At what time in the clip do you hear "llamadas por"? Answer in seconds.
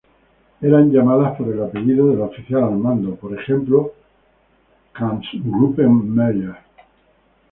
0.91-1.47